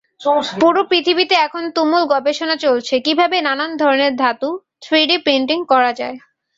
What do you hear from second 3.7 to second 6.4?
ধরণের ধাতু three D printing করা যায়।